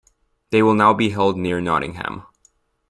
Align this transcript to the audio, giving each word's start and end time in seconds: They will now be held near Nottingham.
They 0.49 0.63
will 0.63 0.73
now 0.73 0.95
be 0.95 1.11
held 1.11 1.37
near 1.37 1.61
Nottingham. 1.61 2.25